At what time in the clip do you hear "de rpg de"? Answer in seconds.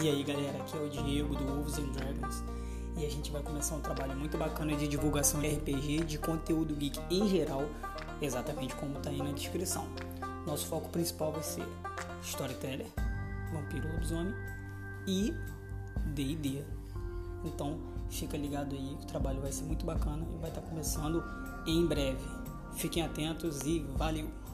5.40-6.18